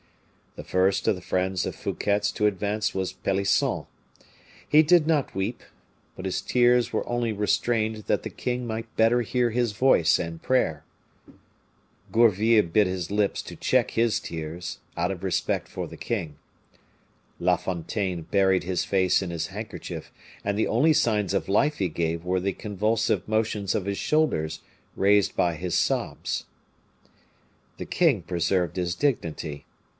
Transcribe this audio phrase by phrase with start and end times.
[0.55, 3.85] The first of the friends of Fouquet's to advance was Pelisson.
[4.67, 5.61] He did not weep,
[6.15, 10.41] but his tears were only restrained that the king might better hear his voice and
[10.41, 10.83] prayer.
[12.11, 16.35] Gourville bit his lips to check his tears, out of respect for the king.
[17.39, 20.11] La Fontaine buried his face in his handkerchief,
[20.43, 24.59] and the only signs of life he gave were the convulsive motions of his shoulders,
[24.97, 26.45] raised by his sobs.
[27.77, 29.65] The king preserved his dignity.